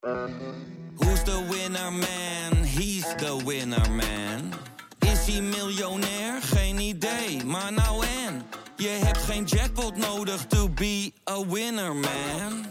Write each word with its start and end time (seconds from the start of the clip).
Who's 0.00 1.22
the 1.24 1.46
winner 1.50 1.90
man? 1.90 2.64
He's 2.64 3.04
the 3.16 3.36
winner 3.44 3.90
man. 3.90 4.52
Is 4.98 5.34
hij 5.34 5.40
miljonair? 5.40 6.42
Geen 6.42 6.78
idee, 6.78 7.44
maar 7.44 7.72
nou 7.72 8.04
en. 8.26 8.42
Je 8.76 8.88
hebt 8.88 9.18
geen 9.18 9.44
jackpot 9.44 9.96
nodig 9.96 10.46
to 10.46 10.68
be 10.68 11.12
a 11.30 11.46
winner 11.46 11.94
man. 11.94 12.66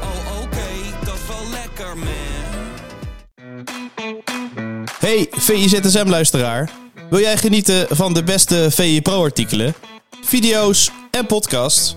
Oh 0.00 0.42
oké, 0.42 1.04
dat 1.04 1.14
is 1.14 1.26
wel 1.28 1.50
lekker 1.50 1.96
man. 1.98 2.08
Hey 4.98 5.26
VIZSM-luisteraar. 5.30 6.70
Wil 7.08 7.20
jij 7.20 7.36
genieten 7.36 7.96
van 7.96 8.14
de 8.14 8.22
beste 8.22 8.68
VI 8.70 9.02
Pro-artikelen, 9.02 9.74
video's 10.20 10.90
en 11.10 11.26
podcasts? 11.26 11.96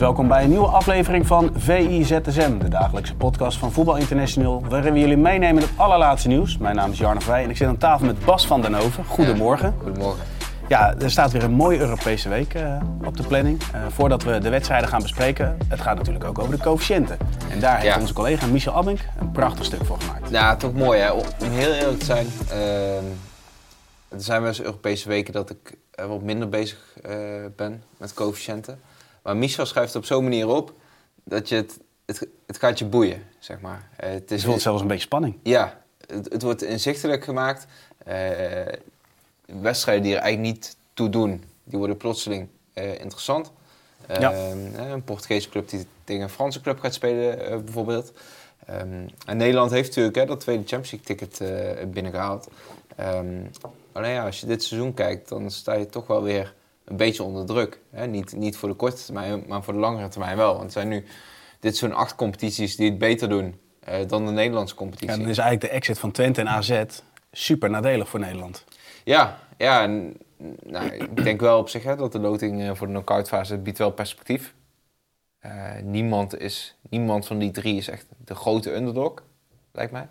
Welkom 0.00 0.28
bij 0.28 0.42
een 0.44 0.50
nieuwe 0.50 0.66
aflevering 0.66 1.26
van 1.26 1.50
VIZSM, 1.56 2.58
de 2.58 2.68
dagelijkse 2.68 3.14
podcast 3.14 3.58
van 3.58 3.72
Voetbal 3.72 3.96
International, 3.96 4.62
waarin 4.68 4.92
we 4.92 4.98
jullie 4.98 5.16
meenemen 5.16 5.62
in 5.62 5.68
het 5.68 5.78
allerlaatste 5.78 6.28
nieuws. 6.28 6.58
Mijn 6.58 6.76
naam 6.76 6.90
is 6.92 6.98
Jarno 6.98 7.20
Vrij 7.20 7.44
en 7.44 7.50
ik 7.50 7.56
zit 7.56 7.68
aan 7.68 7.76
tafel 7.76 8.06
met 8.06 8.24
Bas 8.24 8.46
van 8.46 8.60
den 8.62 8.74
Hoven. 8.74 9.04
Goedemorgen. 9.04 9.74
Goedemorgen. 9.82 10.24
Ja, 10.68 10.94
er 10.94 11.10
staat 11.10 11.30
weer 11.30 11.42
een 11.44 11.52
mooie 11.52 11.78
Europese 11.78 12.28
week 12.28 12.54
eh, 12.54 12.80
op 13.04 13.16
de 13.16 13.22
planning. 13.22 13.60
Eh, 13.72 13.80
voordat 13.88 14.22
we 14.22 14.38
de 14.38 14.48
wedstrijden 14.48 14.88
gaan 14.88 15.02
bespreken, 15.02 15.56
het 15.68 15.80
gaat 15.80 15.96
natuurlijk 15.96 16.24
ook 16.24 16.38
over 16.38 16.56
de 16.56 16.62
coëfficiënten. 16.62 17.18
En 17.50 17.60
daar 17.60 17.78
heeft 17.78 17.94
Ja. 17.94 18.00
onze 18.00 18.12
collega 18.12 18.46
Michel 18.46 18.74
Abink 18.74 18.98
een 19.20 19.30
prachtig 19.32 19.64
stuk 19.64 19.84
voor 19.84 20.00
gemaakt. 20.00 20.30
Ja, 20.30 20.56
toch 20.56 20.72
mooi 20.72 21.00
hè. 21.00 21.10
Om 21.10 21.22
heel 21.40 21.72
eerlijk 21.72 21.98
te 21.98 22.04
zijn. 22.04 22.26
ehm, 22.50 23.04
er 24.08 24.20
zijn 24.20 24.40
wel 24.40 24.48
eens 24.48 24.62
Europese 24.62 25.08
weken 25.08 25.32
dat 25.32 25.50
ik 25.50 25.76
er 25.90 26.08
wat 26.08 26.22
minder 26.22 26.48
bezig 26.48 26.78
eh, 27.02 27.12
ben 27.56 27.82
met 27.96 28.14
coëfficiënten. 28.14 28.80
Maar 29.22 29.36
Michel 29.36 29.66
schrijft 29.66 29.92
het 29.92 30.02
op 30.02 30.08
zo'n 30.08 30.22
manier 30.22 30.48
op 30.48 30.72
dat 31.24 31.48
je 31.48 31.54
het, 31.54 31.78
het, 32.06 32.28
het 32.46 32.58
gaat 32.58 32.78
je 32.78 32.84
boeien, 32.84 33.22
zeg 33.38 33.60
maar. 33.60 33.88
Eh, 33.96 34.10
het 34.10 34.30
is 34.30 34.44
voelt 34.44 34.62
zelfs 34.62 34.80
een 34.80 34.86
beetje 34.86 35.02
spanning. 35.02 35.38
Ja, 35.42 35.82
het, 36.06 36.32
het 36.32 36.42
wordt 36.42 36.62
inzichtelijk 36.62 37.24
gemaakt. 37.24 37.66
Eh, 38.04 38.18
wedstrijden 39.44 40.02
die 40.02 40.14
er 40.14 40.20
eigenlijk 40.20 40.54
niet 40.54 40.76
toe 40.94 41.08
doen, 41.08 41.44
die 41.64 41.78
worden 41.78 41.96
plotseling 41.96 42.48
eh, 42.72 43.00
interessant. 43.00 43.52
Ja. 44.08 44.32
Ehm, 44.32 44.74
een 44.74 45.04
Portugese 45.04 45.48
club 45.48 45.68
die 45.68 45.86
tegen 46.04 46.22
een 46.22 46.28
Franse 46.28 46.60
club 46.60 46.80
gaat 46.80 46.94
spelen, 46.94 47.64
bijvoorbeeld. 47.64 48.12
Ehm, 48.66 49.08
en 49.26 49.36
Nederland 49.36 49.70
heeft 49.70 49.88
natuurlijk 49.88 50.16
hè, 50.16 50.26
dat 50.26 50.40
tweede 50.40 50.62
Champions 50.66 50.90
League 50.90 51.16
ticket 51.16 51.40
eh, 51.40 51.86
binnengehaald. 51.86 52.48
Alleen 53.92 54.12
ja, 54.12 54.24
als 54.24 54.40
je 54.40 54.46
dit 54.46 54.64
seizoen 54.64 54.94
kijkt, 54.94 55.28
dan 55.28 55.50
sta 55.50 55.72
je 55.72 55.86
toch 55.86 56.06
wel 56.06 56.22
weer 56.22 56.54
een 56.90 56.96
beetje 56.96 57.22
onder 57.22 57.46
druk. 57.46 57.80
Hè? 57.90 58.06
Niet, 58.06 58.36
niet 58.36 58.56
voor 58.56 58.68
de 58.68 58.74
korte 58.74 59.04
termijn, 59.04 59.44
maar 59.46 59.62
voor 59.62 59.72
de 59.72 59.78
langere 59.78 60.08
termijn 60.08 60.36
wel. 60.36 60.52
Want 60.52 60.64
er 60.64 60.70
zijn 60.70 60.88
nu 60.88 61.04
dit 61.60 61.76
zo'n 61.76 61.92
acht 61.92 62.14
competities 62.14 62.76
die 62.76 62.90
het 62.90 62.98
beter 62.98 63.28
doen 63.28 63.60
eh, 63.80 64.06
dan 64.06 64.26
de 64.26 64.32
Nederlandse 64.32 64.74
competitie. 64.74 65.12
En 65.14 65.20
dan 65.20 65.28
is 65.28 65.38
eigenlijk 65.38 65.72
de 65.72 65.78
exit 65.78 65.98
van 65.98 66.10
Twente 66.10 66.40
en 66.40 66.48
AZ 66.48 66.82
super 67.32 67.70
nadelig 67.70 68.08
voor 68.08 68.20
Nederland. 68.20 68.64
Ja, 69.04 69.38
ja 69.56 69.82
en, 69.82 70.16
nou, 70.62 70.86
ik 70.86 71.24
denk 71.24 71.40
wel 71.40 71.58
op 71.58 71.68
zich 71.68 71.82
hè, 71.82 71.96
dat 71.96 72.12
de 72.12 72.18
loting 72.18 72.62
eh, 72.62 72.74
voor 72.74 72.86
de 72.86 72.92
knock-outfase 72.92 73.58
biedt 73.58 73.78
wel 73.78 73.90
perspectief. 73.90 74.54
Eh, 75.38 75.52
niemand, 75.82 76.38
is, 76.38 76.76
niemand 76.88 77.26
van 77.26 77.38
die 77.38 77.50
drie 77.50 77.76
is 77.76 77.88
echt 77.88 78.06
de 78.24 78.34
grote 78.34 78.74
underdog, 78.74 79.14
lijkt 79.72 79.92
mij. 79.92 80.08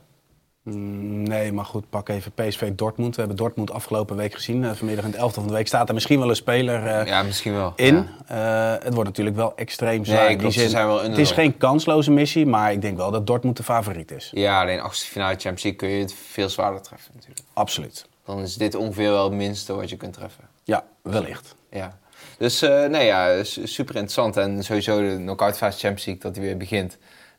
Nee, 0.74 1.52
maar 1.54 1.66
goed, 1.66 1.90
pak 1.90 2.10
even 2.10 2.32
PSV 2.32 2.72
Dortmund. 2.72 3.14
We 3.16 3.20
hebben 3.22 3.38
Dortmund 3.38 3.72
afgelopen 3.72 4.16
week 4.16 4.34
gezien. 4.34 4.64
Eh, 4.64 4.72
vanmiddag 4.72 5.06
in 5.06 5.12
het 5.12 5.20
elfde 5.20 5.40
van 5.40 5.48
de 5.50 5.54
week 5.56 5.68
staat 5.68 5.88
er 5.88 5.94
misschien 5.94 6.20
wel 6.20 6.30
een 6.30 6.36
speler 6.36 6.86
eh, 6.88 7.06
Ja, 7.08 7.24
misschien 7.24 7.54
wel. 7.54 7.74
in. 7.76 8.08
Ja. 8.28 8.76
Eh, 8.78 8.84
het 8.84 8.94
wordt 8.94 9.10
natuurlijk 9.10 9.36
wel 9.36 9.54
extreem 9.56 10.06
zwaar. 10.06 10.26
Nee, 10.28 10.36
klopt, 10.36 10.54
zin. 10.54 10.70
zijn 10.70 10.88
wel 10.88 11.02
het 11.04 11.18
is 11.18 11.32
geen 11.32 11.58
kansloze 11.58 12.12
missie, 12.12 12.46
maar 12.46 12.72
ik 12.72 12.82
denk 12.82 12.98
wel 12.98 13.12
dat 13.12 13.28
Dortmund 13.28 13.58
de 13.58 13.64
favoriet 13.64 14.12
is. 14.12 14.30
Ja, 14.34 14.62
alleen 14.62 14.80
achtste 14.80 15.06
finale 15.08 15.32
Champions 15.32 15.64
League 15.64 15.80
kun 15.80 15.90
je 15.90 16.02
het 16.02 16.14
veel 16.32 16.50
zwaarder 16.50 16.82
treffen 16.82 17.12
natuurlijk. 17.16 17.42
Absoluut. 17.54 18.08
Dan 18.26 18.40
is 18.40 18.56
dit 18.56 18.76
ongeveer 18.76 19.10
wel 19.12 19.24
het 19.24 19.34
minste 19.34 19.74
wat 19.76 19.90
je 19.90 19.98
kunt 19.98 20.14
treffen. 20.14 20.44
Ja, 20.64 20.84
wellicht. 21.02 21.56
Ja. 21.72 21.98
Dus 22.38 22.60
nee, 22.62 23.06
ja, 23.06 23.44
su- 23.44 23.66
super 23.68 23.94
interessant. 23.96 24.38
En 24.38 24.64
sowieso 24.64 25.02
de 25.02 25.16
knock-out 25.16 25.58
fase 25.58 25.78
Champions 25.80 26.06
League, 26.06 26.24
dat 26.24 26.34
die 26.34 26.44
weer 26.44 26.58
begint. 26.58 26.98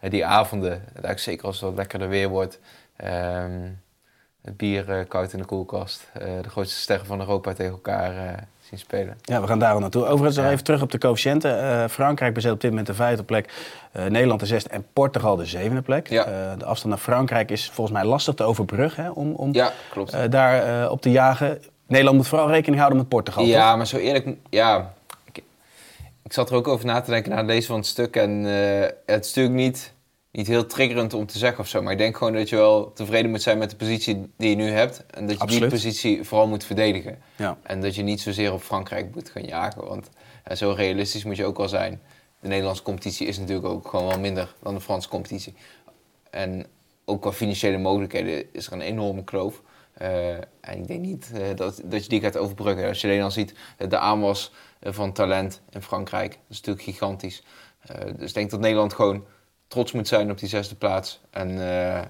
Die 0.09 0.27
avonden, 0.27 0.71
eigenlijk 0.93 1.19
zeker 1.19 1.45
als 1.47 1.55
het 1.61 1.65
wat 1.65 1.75
lekkerder 1.79 2.09
weer 2.09 2.29
wordt. 2.29 2.59
Ehm, 3.03 3.61
het 4.43 4.56
bier 4.56 4.91
eh, 4.91 5.09
koud 5.09 5.33
in 5.33 5.38
de 5.38 5.44
koelkast. 5.44 6.09
Eh, 6.12 6.27
de 6.43 6.49
grootste 6.50 6.81
sterren 6.81 7.06
van 7.06 7.21
Europa 7.21 7.53
tegen 7.53 7.72
elkaar 7.72 8.16
eh, 8.16 8.33
zien 8.61 8.78
spelen. 8.78 9.19
Ja, 9.22 9.41
we 9.41 9.47
gaan 9.47 9.59
daar 9.59 9.72
al 9.75 9.81
naartoe. 9.81 10.05
Overigens 10.05 10.37
nog 10.37 10.44
Ja. 10.44 10.50
even 10.50 10.65
terug 10.65 10.83
op 10.83 10.91
de 10.91 10.99
coëfficiënten. 10.99 11.91
Frankrijk 11.91 12.34
bezet 12.34 12.53
op 12.53 12.60
dit 12.60 12.71
moment 12.71 12.87
de 12.89 12.94
vijfde 12.94 13.22
plek. 13.22 13.53
Nederland 13.93 14.41
de 14.41 14.47
zesde 14.47 14.69
en 14.71 14.87
Portugal 14.93 15.37
de 15.37 15.44
zevende 15.47 15.83
plek. 15.83 16.09
Ja. 16.09 16.25
De 16.56 16.65
afstand 16.65 16.94
naar 16.94 17.03
Frankrijk 17.03 17.50
is 17.50 17.71
volgens 17.71 17.97
mij 17.97 18.06
lastig 18.06 18.34
te 18.34 18.43
overbruggen 18.44 19.05
hè, 19.05 19.10
om, 19.10 19.33
om 19.34 19.55
Ja, 19.55 19.72
klopt. 19.91 20.31
daar 20.33 20.91
op 20.91 21.00
te 21.03 21.10
jagen. 21.10 21.62
Nederland 21.87 22.16
moet 22.16 22.28
vooral 22.28 22.50
rekening 22.50 22.77
houden 22.78 22.99
met 22.99 23.09
Portugal. 23.09 23.44
ja, 23.44 23.69
toch? 23.69 23.77
maar 23.77 23.87
zo 23.87 23.97
eerlijk, 23.97 24.28
ja. 24.50 24.93
Ik, 25.25 25.43
ik 26.22 26.33
zat 26.33 26.50
er 26.50 26.56
ook 26.56 26.69
over 26.69 26.87
na 26.87 27.00
te 27.00 27.10
denken 27.10 27.31
na 27.31 27.37
het 27.37 27.47
lezen 27.47 27.66
van 27.66 27.77
het 27.77 27.87
stuk. 27.87 28.16
En 28.16 28.31
het 29.06 29.25
is 29.25 29.27
natuurlijk 29.27 29.55
niet, 29.55 29.93
niet 30.33 30.47
heel 30.47 30.67
triggerend 30.67 31.15
om 31.15 31.27
te 31.27 31.39
zeggen 31.39 31.61
of 31.61 31.69
zo. 31.69 31.83
Maar 31.83 31.93
ik 31.93 31.99
denk 31.99 32.17
gewoon 32.17 32.33
dat 32.33 32.49
je 32.49 32.57
wel 32.57 32.93
tevreden 32.93 33.31
moet 33.31 33.43
zijn 33.43 33.59
met 33.59 33.71
de 33.71 33.77
positie 33.77 34.33
die 34.37 34.51
je 34.51 34.57
nu 34.57 34.71
hebt. 34.71 35.07
En 35.07 35.27
dat 35.27 35.37
je 35.37 35.43
Absoluut. 35.43 35.71
die 35.71 35.79
positie 35.79 36.25
vooral 36.25 36.49
moet 36.49 36.65
verdedigen. 36.65 37.19
Ja. 37.37 37.59
En 37.63 37.81
dat 37.81 37.95
je 37.95 38.03
niet 38.03 38.21
zozeer 38.21 38.53
op 38.53 38.63
Frankrijk 38.63 39.15
moet 39.15 39.31
gaan 39.31 39.45
jagen. 39.45 39.85
Want 39.85 40.11
zo 40.55 40.71
realistisch 40.71 41.25
moet 41.25 41.37
je 41.37 41.45
ook 41.45 41.57
wel 41.57 41.69
zijn. 41.69 42.01
De 42.41 42.49
Nederlandse 42.49 42.83
competitie 42.83 43.27
is 43.27 43.39
natuurlijk 43.39 43.67
ook 43.67 43.89
gewoon 43.89 44.07
wel 44.07 44.19
minder 44.19 44.55
dan 44.63 44.75
de 44.75 44.81
Franse 44.81 45.09
competitie. 45.09 45.55
En 46.31 46.67
ook 47.05 47.21
qua 47.21 47.33
financiële 47.33 47.79
mogelijkheden 47.79 48.45
is 48.53 48.67
er 48.67 48.73
een 48.73 48.81
enorme 48.81 49.25
kloof. 49.25 49.63
Eh, 49.93 50.35
en 50.35 50.79
ik 50.79 50.87
denk 50.87 51.01
niet 51.01 51.31
eh, 51.35 51.57
dat, 51.57 51.81
dat 51.85 52.03
je 52.03 52.09
die 52.09 52.21
gaat 52.21 52.37
overbruggen. 52.37 52.89
Als 52.89 53.01
je 53.01 53.07
alleen 53.07 53.23
al 53.23 53.31
ziet 53.31 53.55
eh, 53.77 53.89
de 53.89 53.99
aanwas 53.99 54.53
van 54.83 55.13
talent 55.13 55.61
in 55.71 55.83
Frankrijk, 55.83 56.31
dat 56.31 56.41
is 56.49 56.57
natuurlijk 56.57 56.85
gigantisch. 56.85 57.43
Dus 58.17 58.29
ik 58.29 58.35
denk 58.35 58.51
dat 58.51 58.61
Nederland 58.61 58.93
gewoon 58.93 59.25
trots 59.71 59.93
moet 59.93 60.09
zijn 60.09 60.31
op 60.31 60.39
die 60.39 60.49
zesde 60.49 60.75
plaats. 60.75 61.21
En 61.31 61.49
eh, 61.83 62.01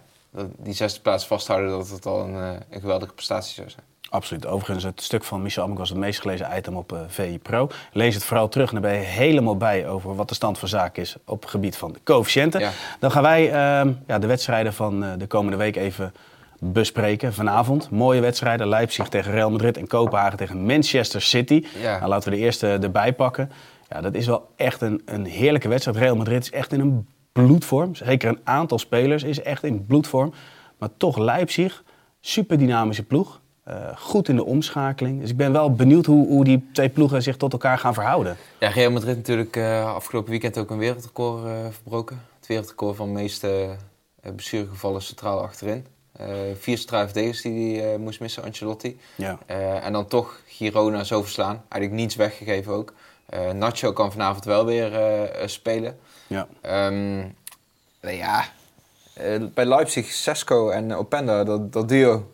die 0.59 0.75
zesde 0.75 1.01
plaats 1.01 1.27
vasthouden, 1.27 1.71
dat 1.71 1.89
het 1.89 2.07
al 2.07 2.21
een, 2.21 2.35
eh, 2.35 2.61
een 2.71 2.81
geweldige 2.81 3.13
prestatie 3.13 3.55
zou 3.55 3.71
zijn. 3.71 3.85
Absoluut. 4.09 4.47
Overigens, 4.47 4.85
het 4.85 5.03
stuk 5.03 5.25
van 5.25 5.43
Michel 5.43 5.63
Amink 5.63 5.79
was 5.79 5.89
het 5.89 5.99
meest 5.99 6.21
gelezen 6.21 6.49
item 6.57 6.77
op 6.77 6.93
eh, 6.93 7.01
VI 7.07 7.39
Pro. 7.39 7.69
Lees 7.93 8.15
het 8.15 8.25
vooral 8.25 8.49
terug 8.49 8.69
en 8.69 8.81
dan 8.81 8.91
ben 8.91 9.01
je 9.01 9.07
helemaal 9.07 9.57
bij 9.57 9.89
over 9.89 10.15
wat 10.17 10.29
de 10.29 10.35
stand 10.35 10.59
van 10.59 10.69
zaken 10.69 11.03
is 11.03 11.17
op 11.25 11.41
het 11.41 11.51
gebied 11.51 11.77
van 11.77 11.93
de 11.93 11.99
coëfficiënten. 12.05 12.61
Ja. 12.61 12.71
Dan 12.99 13.11
gaan 13.11 13.23
wij 13.23 13.53
ehm, 13.53 13.93
ja, 14.07 14.19
de 14.19 14.27
wedstrijden 14.27 14.73
van 14.73 15.19
de 15.19 15.27
komende 15.27 15.57
week 15.57 15.77
even 15.77 16.15
bespreken. 16.59 17.35
Vanavond 17.35 17.91
mooie 17.91 18.21
wedstrijden. 18.21 18.69
Leipzig 18.69 19.09
tegen 19.09 19.33
Real 19.33 19.51
Madrid 19.51 19.77
en 19.77 19.87
Kopenhagen 19.87 20.39
tegen 20.39 20.65
Manchester 20.65 21.23
City. 21.23 21.67
Ja. 21.81 21.99
Nou, 21.99 22.09
laten 22.09 22.31
we 22.31 22.37
de 22.37 22.43
eerste 22.43 22.67
erbij 22.67 23.13
pakken. 23.13 23.53
Ja, 23.89 24.01
dat 24.01 24.15
is 24.15 24.27
wel 24.27 24.53
echt 24.57 24.81
een, 24.81 25.03
een 25.05 25.25
heerlijke 25.25 25.69
wedstrijd. 25.69 25.97
Real 25.99 26.17
Madrid 26.17 26.43
is 26.43 26.51
echt 26.51 26.73
in 26.73 26.81
een 26.81 27.07
bloedvorm. 27.33 27.95
Zeker 27.95 28.29
een 28.29 28.41
aantal 28.45 28.79
spelers 28.79 29.23
is 29.23 29.43
echt 29.43 29.65
in 29.65 29.87
bloedvorm. 29.87 30.33
Maar 30.79 30.89
toch 30.97 31.19
Leipzig, 31.19 31.85
super 32.21 32.59
dynamische 32.59 33.03
ploeg. 33.03 33.41
Eh, 33.71 33.97
goed 33.97 34.29
in 34.29 34.37
de 34.37 34.45
omschakeling. 34.45 35.21
Dus 35.21 35.31
ik 35.31 35.37
ben 35.37 35.53
wel 35.53 35.73
benieuwd 35.73 36.07
hoe, 36.07 36.27
hoe 36.27 36.45
die 36.45 36.69
twee 36.73 36.89
ploegen 36.89 37.23
zich 37.23 37.37
tot 37.37 37.53
elkaar 37.53 37.79
gaan 37.79 37.95
verhouden. 37.95 38.37
Ja, 38.61 38.69
Real 38.69 38.91
Madrid 38.91 39.17
natuurlijk 39.17 39.57
eh, 39.57 39.95
afgelopen 39.95 40.31
weekend 40.31 40.59
ook 40.59 40.71
een 40.71 40.79
wereldrecord 40.79 41.45
eh, 41.45 41.53
verbroken. 41.71 42.23
Het 42.39 42.47
wereldrecord 42.47 42.97
van 42.97 43.07
de 43.07 43.13
meeste 43.13 43.77
blessuregevallen 44.21 45.03
centraal 45.03 45.43
achterin. 45.43 45.87
Vier 46.55 46.79
centrale 46.79 47.05
verdedigers 47.05 47.43
die 47.43 47.81
hij 47.81 47.99
moest 47.99 48.21
missen, 48.21 48.43
Ancelotti. 48.43 48.99
Ja. 49.15 49.39
En 49.81 49.93
dan 49.93 50.07
toch 50.07 50.41
Girona 50.47 51.05
zo 51.05 51.23
verslaan. 51.23 51.63
Eigenlijk 51.69 52.03
niets 52.03 52.17
weggegeven 52.17 52.73
ook. 52.73 52.93
Eh, 53.31 53.51
Nacho 53.51 53.93
kan 53.93 54.13
vanavond 54.13 54.45
wel 54.45 54.65
weer 54.65 54.95
eh, 54.95 55.47
spelen. 55.47 55.99
Ja. 56.27 56.49
Ehm, 56.61 57.19
nou 58.01 58.17
ja, 58.17 58.45
eh, 59.15 59.43
bij 59.55 59.65
Leipzig, 59.65 60.07
Sesco 60.07 60.71
en 60.71 60.95
Openda, 60.95 61.45
dat, 61.45 61.73
dat 61.73 61.89
duo, 61.89 62.31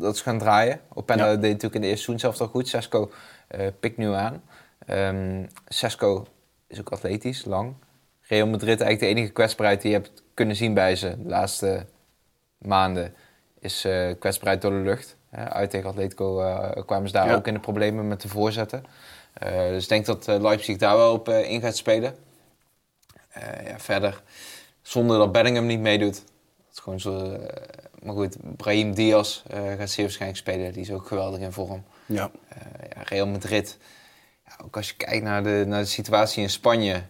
dat 0.00 0.14
is 0.14 0.20
gaan 0.20 0.38
draaien. 0.38 0.80
Openda 0.94 1.24
Ja. 1.24 1.30
deed 1.30 1.42
natuurlijk 1.42 1.74
in 1.74 1.80
de 1.80 1.86
eerste 1.86 2.04
seizoen 2.04 2.30
zelf 2.30 2.40
al 2.40 2.54
goed. 2.54 2.68
Sesco 2.68 3.10
eh, 3.48 3.66
pikt 3.80 3.96
nu 3.96 4.12
aan. 4.12 4.42
Ehm 4.86 5.44
Sesco 5.68 6.26
is 6.66 6.80
ook 6.80 6.88
atletisch, 6.88 7.44
lang. 7.44 7.74
Real 8.20 8.46
Madrid 8.46 8.80
eigenlijk 8.80 9.00
de 9.00 9.06
enige 9.06 9.32
kwetsbaarheid 9.32 9.82
die 9.82 9.90
je 9.90 9.96
hebt 9.96 10.22
kunnen 10.34 10.56
zien 10.56 10.74
bij 10.74 10.96
ze 10.96 11.22
de 11.22 11.28
laatste 11.28 11.86
maanden 12.58 13.14
is 13.60 13.84
uh, 13.84 14.14
kwetsbaarheid 14.18 14.62
door 14.62 14.70
de 14.70 14.76
lucht. 14.76 15.16
uit 15.30 15.70
tegen 15.70 15.88
Atletico 15.88 16.40
uh, 16.40 16.70
kwamen 16.86 17.06
ze 17.06 17.12
daar 17.12 17.34
ook 17.34 17.46
in 17.46 17.54
de 17.54 17.60
problemen 17.60 18.08
met 18.08 18.20
de 18.20 18.28
voorzetten. 18.28 18.84
Uh, 19.42 19.68
dus 19.68 19.82
ik 19.82 19.88
denk 19.88 20.06
dat 20.06 20.26
Leipzig 20.26 20.76
daar 20.76 20.96
wel 20.96 21.12
op 21.12 21.28
in 21.28 21.60
gaat 21.60 21.76
spelen. 21.76 22.16
ja, 23.64 23.78
verder, 23.78 24.22
zonder 24.82 25.18
dat 25.18 25.32
Bellingham 25.32 25.66
niet 25.66 25.80
meedoet. 25.80 26.14
Dat 26.14 26.72
is 26.72 26.78
gewoon 26.78 27.00
zo, 27.00 27.38
maar 28.02 28.14
goed, 28.14 28.36
Brahim 28.56 28.94
Diaz 28.94 29.42
gaat 29.48 29.90
zeer 29.90 30.04
waarschijnlijk 30.04 30.40
spelen. 30.40 30.72
Die 30.72 30.82
is 30.82 30.90
ook 30.90 31.06
geweldig 31.06 31.40
in 31.40 31.52
vorm. 31.52 31.84
Ja. 32.06 32.30
ja 32.94 33.02
Real 33.02 33.26
Madrid, 33.26 33.78
ja, 34.46 34.64
ook 34.64 34.76
als 34.76 34.88
je 34.88 34.96
kijkt 34.96 35.24
naar 35.24 35.42
de, 35.42 35.64
naar 35.66 35.80
de 35.80 35.88
situatie 35.88 36.42
in 36.42 36.50
Spanje. 36.50 37.02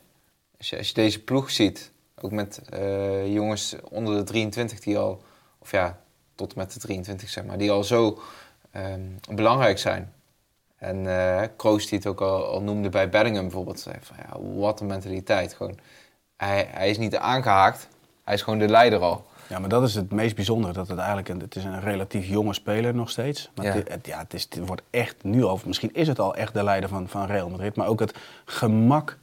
Als 0.58 0.70
je, 0.70 0.76
als 0.78 0.88
je 0.88 0.94
deze 0.94 1.22
ploeg 1.22 1.50
ziet, 1.50 1.90
ook 2.20 2.30
met 2.30 2.60
jongens 3.24 3.74
onder 3.90 4.16
de 4.16 4.24
23 4.24 4.80
die 4.80 4.98
al 4.98 5.22
of 5.66 5.70
ja, 5.70 5.98
tot 6.34 6.54
met 6.54 6.72
de 6.72 6.80
23 6.80 7.28
zeg 7.28 7.44
maar, 7.44 7.58
die 7.58 7.70
al 7.70 7.84
zo 7.84 8.22
ehm, 8.70 9.00
belangrijk 9.30 9.78
zijn. 9.78 10.12
En 10.76 11.04
uh, 11.04 11.42
Kroos 11.56 11.86
die 11.86 11.98
het 11.98 12.06
ook 12.06 12.20
al, 12.20 12.44
al, 12.44 12.62
noemde 12.62 12.88
bij 12.88 13.08
Bellingham 13.08 13.42
bijvoorbeeld, 13.42 13.80
zei 13.80 13.96
van 14.00 14.16
ja, 14.18 14.58
wat 14.58 14.80
een 14.80 14.86
mentaliteit. 14.86 15.54
Gewoon, 15.54 15.78
hij, 16.36 16.68
hij 16.70 16.90
is 16.90 16.98
niet 16.98 17.16
aangehaakt, 17.16 17.88
hij 18.24 18.34
is 18.34 18.42
gewoon 18.42 18.58
de 18.58 18.68
leider 18.68 19.00
al. 19.00 19.26
Ja, 19.48 19.58
maar 19.58 19.68
dat 19.68 19.82
is 19.82 19.94
het 19.94 20.12
meest 20.12 20.34
bijzondere. 20.34 20.72
Dat 20.72 20.88
het 20.88 20.98
eigenlijk 20.98 21.28
een, 21.28 21.40
het 21.40 21.56
is 21.56 21.64
een 21.64 21.80
relatief 21.80 22.26
jonge 22.26 22.54
speler 22.54 22.94
nog 22.94 23.10
steeds. 23.10 23.50
Maar 23.54 23.66
ja. 23.66 23.72
Het, 23.72 24.06
ja, 24.06 24.18
het, 24.18 24.34
is, 24.34 24.42
het 24.42 24.66
wordt 24.66 24.82
echt 24.90 25.16
nu 25.22 25.44
al, 25.44 25.60
misschien 25.64 25.94
is 25.94 26.08
het 26.08 26.18
al 26.18 26.34
echt 26.34 26.54
de 26.54 26.62
leider 26.62 26.88
van, 26.88 27.08
van 27.08 27.26
Real 27.26 27.48
Madrid. 27.48 27.76
Maar 27.76 27.86
ook 27.86 28.00
het 28.00 28.14
gemak 28.44 29.18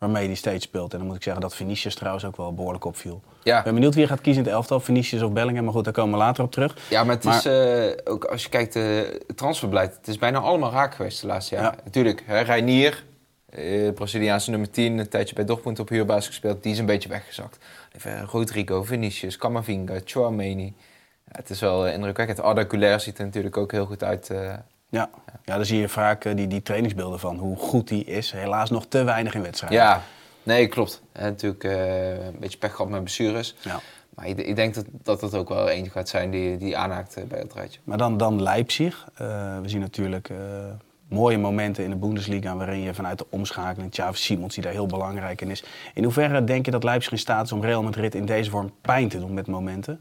waarmee 0.00 0.26
hij 0.26 0.34
steeds 0.34 0.64
speelt. 0.64 0.92
En 0.92 0.98
dan 0.98 1.06
moet 1.06 1.16
ik 1.16 1.22
zeggen 1.22 1.42
dat 1.42 1.54
Vinicius 1.54 1.94
trouwens 1.94 2.24
ook 2.24 2.36
wel 2.36 2.54
behoorlijk 2.54 2.84
opviel. 2.84 3.22
Ja. 3.42 3.58
Ik 3.58 3.64
ben 3.64 3.74
benieuwd 3.74 3.94
wie 3.94 4.02
je 4.02 4.08
gaat 4.08 4.20
kiezen 4.20 4.42
in 4.42 4.48
het 4.48 4.56
elftal, 4.56 4.80
Vinicius 4.80 5.22
of 5.22 5.32
Bellingham. 5.32 5.64
Maar 5.64 5.72
goed, 5.72 5.84
daar 5.84 5.92
komen 5.92 6.12
we 6.12 6.18
later 6.18 6.44
op 6.44 6.52
terug. 6.52 6.76
Ja, 6.88 7.04
maar 7.04 7.14
het 7.14 7.24
is 7.24 7.46
uh, 7.46 8.12
ook 8.12 8.24
als 8.24 8.42
je 8.42 8.48
kijkt 8.48 8.74
het 8.74 9.12
uh, 9.12 9.34
transferbeleid, 9.34 9.96
het 9.96 10.08
is 10.08 10.18
bijna 10.18 10.38
allemaal 10.38 10.70
raak 10.70 10.94
geweest 10.94 11.20
de 11.20 11.26
laatste 11.26 11.54
jaren. 11.54 11.72
Ja. 11.76 11.84
Natuurlijk, 11.84 12.22
hè, 12.26 12.40
Reinier, 12.40 13.04
uh, 13.58 13.92
Braziliaanse 13.92 14.50
nummer 14.50 14.70
10, 14.70 14.98
een 14.98 15.08
tijdje 15.08 15.34
bij 15.34 15.44
Dortmund 15.44 15.78
op 15.78 15.88
huurbasis 15.88 16.26
gespeeld, 16.26 16.62
die 16.62 16.72
is 16.72 16.78
een 16.78 16.86
beetje 16.86 17.08
weggezakt. 17.08 17.58
Even 17.96 18.24
Rodrigo, 18.24 18.82
Vinicius, 18.82 19.36
Camavinga, 19.36 20.00
Chouameni. 20.04 20.74
Ja, 21.24 21.32
het 21.32 21.50
is 21.50 21.60
wel 21.60 21.88
indrukwekkend. 21.88 22.40
Arda 22.40 22.64
Güler 22.68 23.00
ziet 23.00 23.18
er 23.18 23.24
natuurlijk 23.24 23.56
ook 23.56 23.72
heel 23.72 23.86
goed 23.86 24.04
uit 24.04 24.30
ja. 24.90 25.10
ja, 25.44 25.56
dan 25.56 25.64
zie 25.64 25.80
je 25.80 25.88
vaak 25.88 26.24
uh, 26.24 26.36
die, 26.36 26.46
die 26.46 26.62
trainingsbeelden 26.62 27.18
van 27.18 27.36
hoe 27.36 27.56
goed 27.56 27.88
die 27.88 28.04
is. 28.04 28.32
Helaas 28.32 28.70
nog 28.70 28.86
te 28.86 29.02
weinig 29.04 29.34
in 29.34 29.42
wedstrijden. 29.42 29.78
Ja, 29.78 30.02
nee, 30.42 30.66
klopt. 30.66 31.02
En 31.12 31.24
natuurlijk 31.24 31.64
uh, 31.64 32.26
een 32.26 32.38
beetje 32.38 32.58
pech 32.58 32.74
gehad 32.74 32.90
met 32.90 33.00
blessures. 33.00 33.56
Ja. 33.60 33.80
Maar 34.14 34.26
ik, 34.26 34.38
ik, 34.38 34.56
denk 34.56 34.74
dat, 34.74 34.84
dat 35.02 35.20
het 35.20 35.34
ook 35.34 35.48
wel 35.48 35.68
eentje 35.68 35.90
gaat 35.90 36.08
zijn 36.08 36.30
die, 36.30 36.56
die 36.56 36.76
aanhaakt 36.76 37.18
uh, 37.18 37.24
bij 37.24 37.38
het 37.38 37.52
rijtje. 37.52 37.80
Maar 37.84 37.98
dan, 37.98 38.16
dan 38.16 38.42
Leipzig. 38.42 39.08
we 39.16 39.62
zien 39.64 39.80
natuurlijk 39.80 40.30
mooie 41.08 41.38
momenten 41.38 41.84
in 41.84 41.90
de 41.90 41.96
Bundesliga... 41.96 42.56
waarin 42.56 42.80
je 42.80 42.94
vanuit 42.94 43.18
de 43.18 43.26
omschakeling, 43.30 43.90
Xavi 43.90 44.18
Simons, 44.18 44.54
die 44.54 44.62
daar 44.62 44.72
heel 44.72 44.86
belangrijk 44.86 45.40
in 45.40 45.50
is. 45.50 45.64
In 45.94 46.04
hoeverre 46.04 46.44
denk 46.44 46.64
je 46.64 46.70
dat 46.70 46.84
Leipzig 46.84 47.12
in 47.12 47.18
staat 47.18 47.44
is 47.44 47.52
om 47.52 47.62
Real 47.62 47.82
Madrid 47.82 48.14
in 48.14 48.24
deze 48.24 48.50
vorm 48.50 48.72
pijn 48.80 49.08
te 49.08 49.18
doen 49.18 49.34
met 49.34 49.46
momenten? 49.46 50.00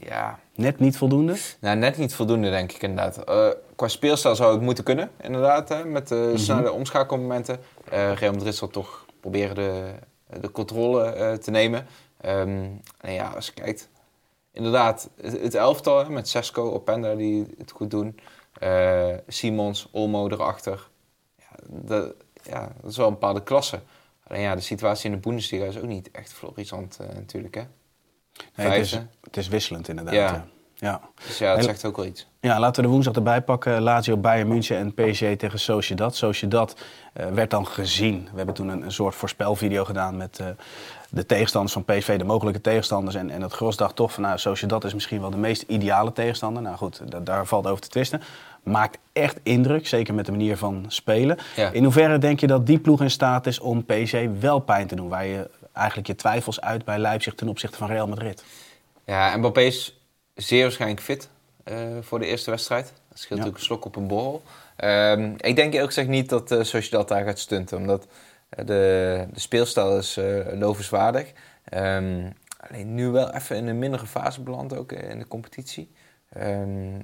Ja. 0.00 0.38
Net 0.54 0.78
niet 0.78 0.96
voldoende? 0.96 1.36
Nou, 1.60 1.76
net 1.76 1.96
niet 1.96 2.14
voldoende, 2.14 2.50
denk 2.50 2.72
ik 2.72 2.82
inderdaad. 2.82 3.28
Uh, 3.28 3.48
qua 3.76 3.88
speelstijl 3.88 4.36
zou 4.36 4.52
het 4.52 4.62
moeten 4.62 4.84
kunnen, 4.84 5.10
inderdaad. 5.20 5.68
Hè, 5.68 5.84
met 5.84 6.08
de 6.08 6.28
mm 6.30 6.38
snelle 6.38 6.72
omschakelmomenten. 6.72 7.60
Uh, 7.92 8.12
Real 8.12 8.32
Madrid 8.32 8.54
zal 8.54 8.68
toch 8.68 9.06
proberen 9.20 9.54
de, 9.54 9.92
de 10.40 10.50
controle 10.50 11.16
uh, 11.16 11.32
te 11.32 11.50
nemen. 11.50 11.86
Um, 12.26 12.80
en 13.00 13.12
ja, 13.12 13.28
als 13.28 13.46
je 13.46 13.52
kijkt... 13.52 13.88
Inderdaad, 14.52 15.10
het, 15.20 15.40
het 15.40 15.54
elftal 15.54 16.10
met 16.10 16.28
Sesco, 16.28 16.72
Openda 16.72 17.14
die 17.14 17.46
het 17.58 17.70
goed 17.70 17.90
doen. 17.90 18.20
Simons, 19.26 19.88
Olmo 19.92 20.28
erachter. 20.28 20.88
Ja 21.36 21.46
dat, 21.66 22.14
ja, 22.42 22.72
dat 22.80 22.90
is 22.90 22.96
wel 22.96 23.06
een 23.06 23.12
bepaalde 23.12 23.42
klasse. 23.42 23.80
Alleen 24.26 24.42
ja, 24.42 24.54
de 24.54 24.60
situatie 24.60 25.10
in 25.10 25.14
de 25.14 25.20
Bundesliga 25.20 25.64
is 25.64 25.78
ook 25.78 25.86
niet 25.86 26.10
echt 26.10 26.32
florissant 26.32 26.98
natuurlijk, 27.14 27.54
hè. 27.54 27.62
Nee, 28.54 28.66
het, 28.66 28.78
is, 28.78 28.92
het, 29.20 29.36
is, 29.36 29.48
wisselend 29.48 29.88
inderdaad. 29.88 30.14
Ja. 30.14 30.46
ja. 30.74 31.00
Dus 31.26 31.38
ja, 31.38 31.54
dat 31.54 31.64
zegt 31.64 31.84
ook 31.84 31.96
wel 31.96 32.06
iets. 32.06 32.26
Ja, 32.40 32.60
laten 32.60 32.76
we 32.76 32.88
de 32.88 32.92
woensdag 32.92 33.14
erbij 33.14 33.42
pakken. 33.42 33.82
Lazio, 33.82 34.16
Bayern 34.16 34.48
München 34.48 34.76
en 34.76 34.94
PSG 34.94 35.36
tegen 35.36 35.58
Sociedad. 35.58 36.16
Sociedad 36.16 36.76
uh, 37.20 37.26
werd 37.26 37.50
dan 37.50 37.66
gezien. 37.66 38.28
We 38.30 38.36
hebben 38.36 38.54
toen 38.54 38.68
een, 38.68 38.82
een 38.82 38.92
soort 38.92 39.14
voorspelvideo 39.14 39.84
gedaan 39.84 40.16
met 40.16 40.38
uh, 40.40 40.46
de 41.10 41.26
tegenstanders 41.26 41.72
van 41.72 41.84
PSV, 41.84 42.18
de 42.18 42.24
mogelijke 42.24 42.60
tegenstanders. 42.60 43.16
En, 43.16 43.30
en 43.30 43.42
het 43.42 43.52
gros 43.52 43.76
dacht 43.76 43.96
toch 43.96 44.12
van, 44.12 44.22
nou, 44.22 44.38
Sociedad 44.38 44.84
is 44.84 44.94
misschien 44.94 45.20
wel 45.20 45.30
de 45.30 45.36
meest 45.36 45.62
ideale 45.62 46.12
tegenstander. 46.12 46.62
Nou 46.62 46.76
goed, 46.76 47.02
daar 47.24 47.46
valt 47.46 47.66
over 47.66 47.80
te 47.80 47.88
twisten. 47.88 48.22
Maakt 48.62 48.98
echt 49.12 49.40
indruk, 49.42 49.88
zeker 49.88 50.14
met 50.14 50.26
de 50.26 50.30
manier 50.30 50.56
van 50.56 50.84
spelen. 50.88 51.38
In 51.72 51.84
hoeverre 51.84 52.18
denk 52.18 52.40
je 52.40 52.46
dat 52.46 52.66
die 52.66 52.78
ploeg 52.78 53.00
in 53.00 53.10
staat 53.10 53.46
is 53.46 53.58
om 53.58 53.84
PSG 53.84 54.14
wel 54.40 54.58
pijn 54.58 54.86
te 54.86 54.94
doen? 54.94 55.08
Waar 55.08 55.26
je 55.26 55.50
eigenlijk 55.80 56.08
je 56.08 56.14
twijfels 56.14 56.60
uit 56.60 56.84
bij 56.84 56.98
Leipzig 56.98 57.34
ten 57.34 57.48
opzichte 57.48 57.76
van 57.76 57.88
Real 57.88 58.06
Madrid. 58.06 58.44
Ja, 59.04 59.36
Mbappé 59.36 59.60
is 59.60 60.00
zeer 60.34 60.62
waarschijnlijk 60.62 61.00
fit 61.00 61.28
uh, 61.64 61.78
voor 62.00 62.18
de 62.18 62.26
eerste 62.26 62.50
wedstrijd. 62.50 62.92
Dat 63.08 63.18
scheelt 63.18 63.30
natuurlijk 63.30 63.58
een 63.58 63.64
slok 63.64 63.84
op 63.84 63.96
een 63.96 64.06
borrel. 64.06 64.42
Um, 64.84 65.34
ik 65.36 65.56
denk 65.56 65.72
eerlijk 65.72 65.92
gezegd 65.92 66.08
niet 66.08 66.28
dat 66.28 66.52
uh, 66.52 66.62
Sociedad 66.62 67.08
daar 67.08 67.24
gaat 67.24 67.38
stunten. 67.38 67.78
Omdat 67.78 68.04
uh, 68.04 68.66
de, 68.66 69.26
de 69.32 69.40
speelstijl 69.40 69.98
is 69.98 70.18
lovenswaardig. 70.52 71.32
Um, 71.74 72.32
alleen 72.70 72.94
nu 72.94 73.08
wel 73.08 73.34
even 73.34 73.56
in 73.56 73.66
een 73.66 73.78
mindere 73.78 74.06
fase 74.06 74.40
beland 74.40 74.76
ook 74.76 74.92
in 74.92 75.18
de 75.18 75.28
competitie. 75.28 75.90
Um, 76.36 77.02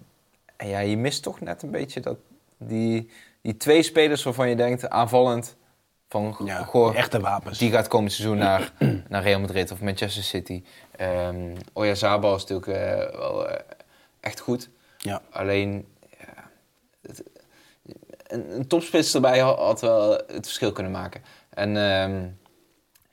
en 0.57 0.69
ja, 0.69 0.79
je 0.79 0.97
mist 0.97 1.23
toch 1.23 1.41
net 1.41 1.63
een 1.63 1.71
beetje 1.71 2.01
dat 2.01 2.17
die, 2.59 3.11
die 3.41 3.57
twee 3.57 3.83
spelers 3.83 4.23
waarvan 4.23 4.49
je 4.49 4.57
denkt 4.57 4.89
aanvallend 4.89 5.57
van 6.23 6.47
ja, 6.47 6.63
goh, 6.63 6.97
echte 6.97 7.21
wapens. 7.21 7.59
Die 7.59 7.71
gaat 7.71 7.89
komend 7.89 8.13
seizoen 8.13 8.39
naar, 8.39 8.73
naar 9.09 9.23
Real 9.23 9.41
Madrid 9.41 9.71
of 9.71 9.81
Manchester 9.81 10.23
City. 10.23 10.65
Um, 11.01 11.53
Oyarzabal 11.73 12.35
is 12.37 12.45
natuurlijk 12.45 12.67
uh, 12.67 13.19
wel 13.19 13.49
uh, 13.49 13.55
echt 14.21 14.41
goed. 14.41 14.69
Ja. 14.99 15.23
Alleen 15.31 15.87
ja, 16.19 16.51
het, 17.03 17.23
een, 18.27 18.57
een 18.57 18.67
topspits 18.67 19.15
erbij 19.15 19.39
had, 19.39 19.59
had, 19.59 19.81
wel 19.81 20.11
het 20.11 20.47
verschil 20.47 20.73
kunnen 20.73 20.93
maken. 20.93 21.23
En 21.51 21.77
um, 21.77 22.39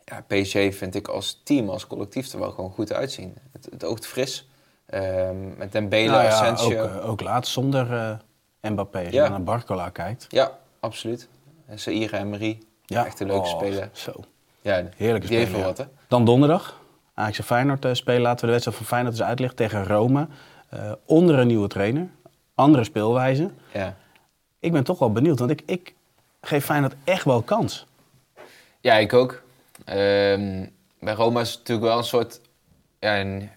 ja, 0.03 0.25
PSG 0.27 0.75
vind 0.75 0.95
ik 0.95 1.07
als 1.07 1.41
team, 1.43 1.69
als 1.69 1.87
collectief 1.87 2.33
er 2.33 2.39
wel 2.39 2.51
gewoon 2.51 2.71
goed 2.71 2.93
uitzien. 2.93 3.37
Het, 3.51 3.67
het 3.71 3.83
oogt 3.83 4.05
fris. 4.05 4.47
Um, 4.93 5.53
met 5.57 5.71
Dembele, 5.71 6.11
nou 6.11 6.23
ja. 6.23 6.55
Ook, 6.55 6.71
uh, 6.71 7.09
ook 7.09 7.21
laat 7.21 7.47
zonder 7.47 8.19
Mbappé, 8.61 8.99
als 8.99 9.13
ja. 9.13 9.23
je 9.23 9.29
naar 9.29 9.43
Barcola 9.43 9.89
kijkt. 9.89 10.25
Ja, 10.29 10.59
absoluut. 10.79 11.27
Saïra 11.75 12.17
en 12.17 12.29
Marie. 12.29 12.71
Ja. 12.85 13.05
Echt 13.05 13.19
een 13.19 13.27
leuke 13.27 13.47
oh, 13.47 13.57
speler. 13.57 13.89
Zo. 13.91 14.11
Ja, 14.61 14.83
Heerlijke 14.95 15.27
die 15.27 15.45
speler. 15.45 15.65
wat, 15.65 15.77
hè? 15.77 15.85
Dan 16.07 16.25
donderdag. 16.25 16.81
Ajax 17.13 17.39
Feyenoord 17.39 17.85
uh, 17.85 17.93
spelen. 17.93 18.21
Laten 18.21 18.39
we 18.39 18.45
de 18.45 18.51
wedstrijd 18.51 18.77
van 18.77 18.85
Feyenoord 18.85 19.13
eens 19.13 19.23
uitleggen 19.23 19.57
tegen 19.57 19.85
Rome. 19.85 20.27
Uh, 20.73 20.91
onder 21.05 21.39
een 21.39 21.47
nieuwe 21.47 21.67
trainer. 21.67 22.07
Andere 22.55 22.83
speelwijze. 22.83 23.51
Ja. 23.73 23.95
Ik 24.59 24.71
ben 24.71 24.83
toch 24.83 24.99
wel 24.99 25.11
benieuwd, 25.11 25.39
want 25.39 25.51
ik, 25.51 25.61
ik 25.65 25.93
geef 26.41 26.65
Feyenoord 26.65 26.95
echt 27.03 27.25
wel 27.25 27.41
kans. 27.41 27.85
Ja, 28.79 28.93
ik 28.93 29.13
ook. 29.13 29.43
Um, 29.85 30.71
bij 30.99 31.13
Roma 31.13 31.41
is 31.41 31.49
het 31.49 31.57
natuurlijk 31.57 31.87
wel 31.87 31.97
een 31.97 32.03
soort... 32.03 32.41
Ja, 32.99 33.19
een, 33.19 33.49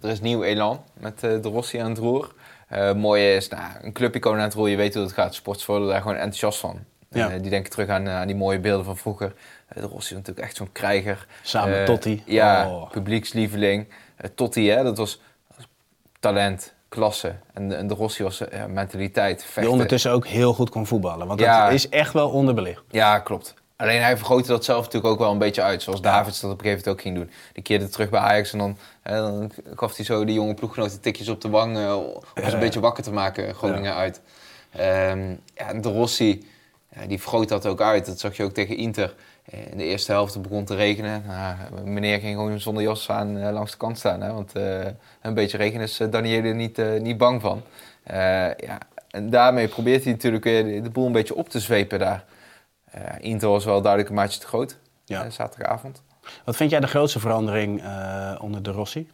er 0.00 0.08
is 0.08 0.20
nieuw 0.20 0.42
elan 0.42 0.84
met 0.92 1.24
uh, 1.24 1.42
de 1.42 1.48
Rossi 1.48 1.78
aan 1.78 1.90
het 1.90 1.98
roer. 1.98 2.32
Uh, 2.72 2.94
mooie 2.94 3.34
is, 3.34 3.48
nou, 3.48 3.62
een 3.80 3.92
clubicoon 3.92 4.36
aan 4.36 4.40
het 4.40 4.54
roer, 4.54 4.68
je 4.68 4.76
weet 4.76 4.94
hoe 4.94 5.02
het 5.02 5.12
gaat. 5.12 5.34
Sports 5.34 5.66
worden 5.66 5.88
daar 5.88 6.00
gewoon 6.00 6.16
enthousiast 6.16 6.58
van. 6.58 6.84
Ja. 7.14 7.32
Uh, 7.32 7.40
die 7.40 7.50
denken 7.50 7.70
terug 7.70 7.88
aan, 7.88 8.08
aan, 8.08 8.26
die 8.26 8.36
mooie 8.36 8.58
beelden 8.58 8.84
van 8.84 8.96
vroeger. 8.96 9.32
de 9.74 9.80
Rossi 9.80 9.94
was 9.94 10.10
natuurlijk 10.10 10.46
echt 10.46 10.56
zo'n 10.56 10.72
krijger. 10.72 11.26
Samen 11.42 11.70
met 11.70 11.86
Totti. 11.86 12.22
Ja, 12.26 12.68
oh. 12.68 12.90
publiekslieveling. 12.90 13.88
Totti, 14.34 14.70
hè, 14.70 14.82
dat 14.82 14.98
was 14.98 15.20
talent, 16.20 16.74
klasse. 16.88 17.34
En, 17.54 17.76
en 17.76 17.86
de 17.86 17.94
Rossi 17.94 18.22
was 18.22 18.42
mentaliteit, 18.68 19.42
vechten. 19.42 19.62
Die 19.62 19.70
ondertussen 19.70 20.10
ook 20.12 20.26
heel 20.26 20.52
goed 20.52 20.70
kon 20.70 20.86
voetballen. 20.86 21.26
Want 21.26 21.40
ja. 21.40 21.64
dat 21.64 21.74
is 21.74 21.88
echt 21.88 22.12
wel 22.12 22.30
onderbelicht. 22.30 22.82
Ja, 22.90 23.18
klopt. 23.18 23.54
Alleen 23.80 24.00
hij 24.00 24.16
vergrootte 24.16 24.48
dat 24.48 24.64
zelf 24.64 24.84
natuurlijk 24.84 25.12
ook 25.12 25.18
wel 25.18 25.32
een 25.32 25.38
beetje 25.38 25.62
uit. 25.62 25.82
Zoals 25.82 26.00
Davids 26.00 26.40
dat 26.40 26.50
op 26.50 26.58
een 26.58 26.64
gegeven 26.64 26.84
moment 26.88 26.98
ook 26.98 27.12
ging 27.12 27.16
doen. 27.16 27.30
Die 27.52 27.62
keerde 27.62 27.88
terug 27.88 28.10
bij 28.10 28.20
Ajax 28.20 28.52
en 28.52 28.58
dan, 28.58 28.78
hè, 29.02 29.16
dan 29.16 29.52
gaf 29.74 29.96
hij 29.96 30.04
zo 30.04 30.24
die 30.24 30.34
jonge 30.34 30.54
ploeggenoten 30.54 31.00
tikjes 31.00 31.28
op 31.28 31.40
de 31.40 31.48
wang. 31.48 31.76
Uh, 31.76 31.96
om 31.96 32.22
ze 32.34 32.52
een 32.52 32.58
beetje 32.58 32.80
wakker 32.80 33.02
te 33.02 33.12
maken, 33.12 33.54
Groningen 33.54 33.94
uit. 33.94 34.20
Um, 34.80 35.40
ja, 35.54 35.72
de 35.72 35.88
Rossi, 35.88 36.48
ja, 36.94 37.06
die 37.06 37.20
vergroot 37.20 37.48
dat 37.48 37.66
ook 37.66 37.80
uit. 37.80 38.06
Dat 38.06 38.18
zag 38.20 38.36
je 38.36 38.42
ook 38.42 38.52
tegen 38.52 38.76
Inter. 38.76 39.14
In 39.70 39.78
de 39.78 39.84
eerste 39.84 40.12
helft 40.12 40.42
begon 40.42 40.64
te 40.64 40.74
regenen. 40.74 41.22
Nou, 41.26 41.56
meneer 41.84 42.20
ging 42.20 42.34
gewoon 42.36 42.60
zonder 42.60 42.82
jas 42.82 43.10
aan 43.10 43.36
uh, 43.36 43.50
langs 43.52 43.70
de 43.70 43.76
kant 43.76 43.98
staan. 43.98 44.20
Hè, 44.20 44.32
want 44.32 44.56
uh, 44.56 44.86
een 45.22 45.34
beetje 45.34 45.56
regen 45.56 45.80
is 45.80 45.96
Daniele 46.10 46.52
niet, 46.52 46.82
niet 47.00 47.16
bang 47.18 47.40
van. 47.40 47.62
ja, 48.56 48.78
en 49.10 49.30
daarmee 49.30 49.68
probeert 49.68 50.04
hij 50.04 50.12
natuurlijk 50.12 50.44
weer 50.44 50.82
de 50.82 50.90
boel 50.90 51.06
een 51.06 51.12
beetje 51.12 51.34
op 51.34 51.48
te 51.48 51.60
zwepen 51.60 51.98
daar. 51.98 52.24
Inter 53.20 53.48
was 53.48 53.64
wel 53.64 53.80
duidelijk 53.80 54.10
een 54.10 54.16
maatje 54.16 54.40
te 54.40 54.46
groot. 54.46 54.78
Ja. 55.04 55.24
eh, 55.24 55.30
zaterdagavond. 55.30 56.02
Wat 56.44 56.56
vind 56.56 56.70
jij 56.70 56.80
de 56.80 56.86
grootste 56.86 57.20
verandering 57.20 57.82
eh, 57.82 58.38
onder 58.40 58.62
de 58.62 58.70
Rossi? 58.70 59.10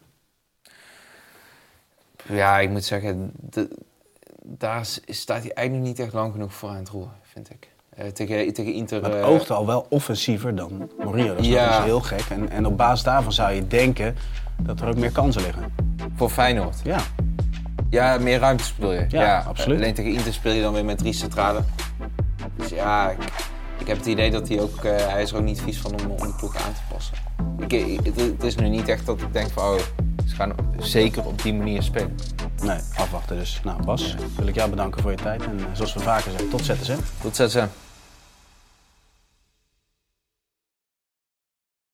Ja, 2.29 2.59
ik 2.59 2.71
moet 2.71 2.85
zeggen, 2.85 3.31
de- 3.35 3.77
daar 4.43 4.85
staat 5.07 5.43
hij 5.43 5.53
eigenlijk 5.53 5.87
niet 5.89 5.99
echt 5.99 6.13
lang 6.13 6.33
genoeg 6.33 6.55
voor 6.55 6.69
aan 6.69 6.77
het 6.77 6.89
roer, 6.89 7.11
vind 7.37 7.51
ik. 7.51 7.69
Eh, 7.97 8.07
tegen, 8.07 8.53
tegen 8.53 8.73
Inter... 8.73 9.05
Het 9.05 9.15
eh, 9.15 9.29
oogde 9.29 9.55
al 9.55 9.67
wel 9.67 9.87
offensiever 9.89 10.55
dan 10.55 10.91
Mourinho. 10.99 11.35
Dat 11.35 11.39
is 11.45 11.47
Ja. 11.47 11.83
heel 11.83 12.01
gek. 12.01 12.21
En, 12.31 12.51
en 12.51 12.67
op 12.67 12.77
basis 12.77 13.05
daarvan 13.05 13.33
zou 13.33 13.53
je 13.53 13.67
denken 13.67 14.17
dat 14.63 14.81
er 14.81 14.89
ook 14.89 14.97
meer 14.97 15.13
kansen 15.13 15.43
liggen. 15.43 15.73
Voor 16.17 16.31
Feyenoord. 16.31 16.77
Ja, 16.85 16.99
Ja, 17.91 18.19
meer 18.19 18.39
ruimtes 18.39 18.75
bedoel 18.75 18.93
je? 18.93 19.05
Ja, 19.09 19.45
absoluut. 19.49 19.79
Alleen 19.79 19.95
tegen 19.95 20.13
Inter 20.13 20.33
speel 20.33 20.53
je 20.53 20.63
dan 20.63 20.73
weer 20.73 20.85
met 20.85 20.99
drie 20.99 21.13
centrale. 21.13 21.61
Dus 22.57 22.69
ja, 22.69 23.11
ik, 23.11 23.19
ik 23.79 23.87
heb 23.87 23.97
het 23.97 24.07
idee 24.07 24.31
dat 24.31 24.49
hij 24.49 24.61
ook... 24.61 24.85
eh, 24.85 24.97
hij 25.07 25.23
is 25.23 25.31
er 25.31 25.37
ook 25.37 25.43
niet 25.45 25.61
vies 25.61 25.81
van 25.81 25.93
om, 25.93 26.11
om 26.11 26.17
de 26.27 26.35
ploeg 26.37 26.57
aan 26.57 26.73
te 26.73 26.81
passen. 26.93 27.17
Ik- 27.69 28.05
het, 28.05 28.17
het 28.21 28.43
is 28.45 28.55
nu 28.57 28.69
niet 28.69 28.89
echt 28.89 29.07
dat 29.07 29.21
ik 29.21 29.33
denk 29.33 29.51
van... 29.51 29.63
Oh, 29.65 29.79
ze 30.27 30.35
gaan 30.35 30.53
zeker 30.79 31.25
op 31.27 31.43
die 31.43 31.55
manier 31.55 31.83
spelen. 31.83 32.17
Nee, 32.63 32.79
afwachten 32.97 33.37
dus. 33.37 33.61
Nou 33.65 33.85
Bas, 33.85 34.15
wil 34.37 34.47
ik 34.47 34.55
jou 34.55 34.71
bedanken 34.71 35.03
voor 35.03 35.11
je 35.11 35.17
tijd. 35.17 35.43
En 35.43 35.59
eh, 35.59 35.65
zoals 35.73 35.95
we 35.95 36.01
vaker 36.01 36.31
zeggen, 36.31 36.49
tot 36.49 36.65
ZSM. 36.65 36.99
Tot 37.21 37.37
ZSM. 37.37 37.67